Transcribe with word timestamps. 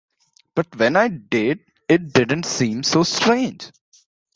But 0.55 0.75
when 0.77 0.95
I 0.95 1.09
did, 1.09 1.59
it 1.87 2.11
didn't 2.11 2.47
seem 2.47 2.81
so 2.81 3.03
strange. 3.03 3.67